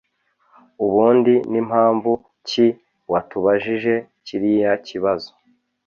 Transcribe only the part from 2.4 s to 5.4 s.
ki watubajije kiriya kibazo